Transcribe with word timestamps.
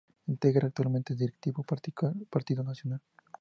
Integra 0.25 0.65
actualmente 0.65 1.13
el 1.13 1.19
Directorio 1.19 1.63
del 2.15 2.25
Partido 2.25 2.63
Nacional. 2.63 3.01